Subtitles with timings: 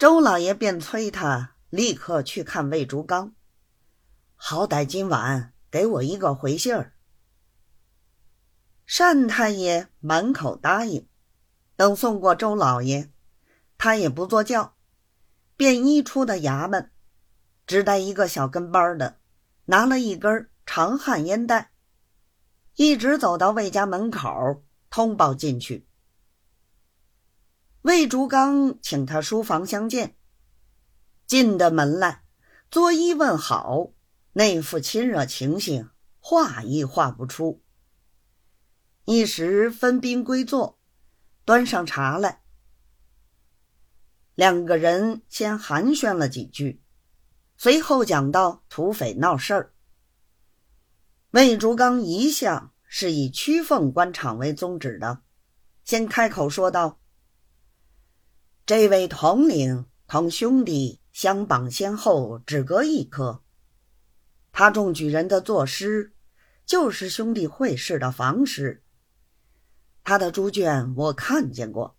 [0.00, 3.34] 周老爷便催他立刻去看魏竹刚，
[4.34, 6.94] 好歹今晚给我一个回信儿。
[8.86, 11.06] 单太爷满口答应，
[11.76, 13.10] 等送过周老爷，
[13.76, 14.74] 他也不坐轿，
[15.54, 16.90] 便一出的衙门，
[17.66, 19.18] 只带一个小跟班的，
[19.66, 21.72] 拿了一根长旱烟袋，
[22.76, 25.89] 一直走到魏家门口，通报进去。
[27.82, 30.14] 魏竹刚请他书房相见，
[31.26, 32.24] 进的门来，
[32.70, 33.92] 作揖问好，
[34.34, 37.62] 那副亲热情形，话亦话不出。
[39.06, 40.78] 一时分宾归坐，
[41.46, 42.42] 端上茶来，
[44.34, 46.82] 两个人先寒暄了几句，
[47.56, 49.72] 随后讲到土匪闹事儿。
[51.30, 55.22] 魏竹刚一向是以曲凤官场为宗旨的，
[55.82, 56.98] 先开口说道。
[58.70, 63.42] 这位统领同兄弟相绑先后，只隔一科。
[64.52, 66.12] 他中举人的作诗，
[66.64, 68.84] 就是兄弟会试的房诗。
[70.04, 71.96] 他的猪圈我看见过，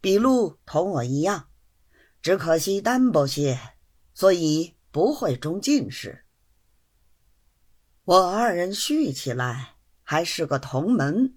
[0.00, 1.48] 笔录同我一样，
[2.22, 3.58] 只可惜单薄些，
[4.14, 6.24] 所以不会中进士。
[8.04, 11.36] 我二人续起来还是个同门，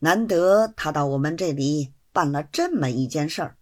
[0.00, 1.93] 难得他到我们这里。
[2.14, 3.56] 办了这么一件事儿，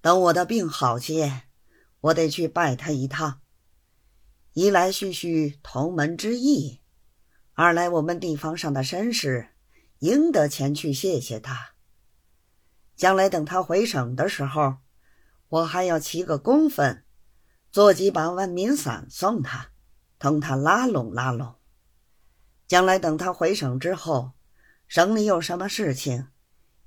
[0.00, 1.42] 等我的病好些，
[1.98, 3.40] 我得去拜他一趟。
[4.52, 6.80] 一来叙叙同门之义，
[7.54, 9.48] 二来我们地方上的绅士
[9.98, 11.70] 应得前去谢谢他。
[12.94, 14.76] 将来等他回省的时候，
[15.48, 17.04] 我还要骑个公分，
[17.72, 19.72] 做几把万民伞送他，
[20.20, 21.56] 同他拉拢拉拢。
[22.68, 24.34] 将来等他回省之后，
[24.86, 26.28] 省里有什么事情。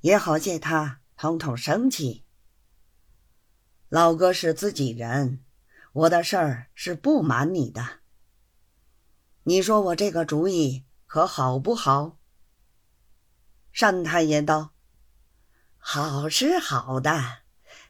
[0.05, 2.25] 也好借他通通生气。
[3.89, 5.43] 老哥是自己人，
[5.93, 8.01] 我的事儿是不瞒你的。
[9.45, 12.19] 你说我这个主意可好不好？
[13.71, 14.75] 单太爷道
[15.79, 17.39] ：“好是好的，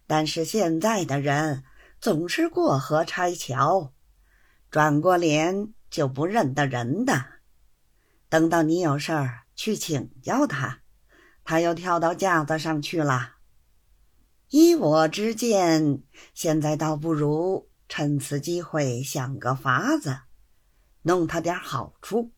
[0.08, 1.66] 但是现在的人
[2.00, 3.92] 总是过河拆桥，
[4.72, 7.26] 转过脸就不认得人的。
[8.30, 10.80] 等到你有事儿去请教他。”
[11.46, 13.36] 他又跳到架子上去了。
[14.50, 16.02] 依我之见，
[16.34, 20.20] 现在倒不如趁此机会想个法子，
[21.04, 22.32] 弄他点好处。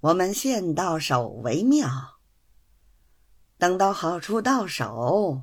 [0.00, 1.88] 我们先到手为妙。
[3.58, 5.42] 等到好处到手，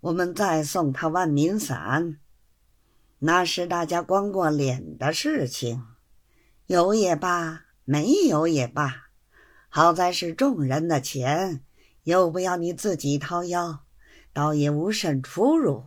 [0.00, 2.18] 我们再送他万民伞。
[3.20, 5.82] 那是大家光过脸的事情，
[6.66, 9.08] 有也罢，没有也罢，
[9.70, 11.63] 好在是众人的钱。
[12.04, 13.80] 又不要你自己掏腰，
[14.32, 15.86] 倒也无甚出入。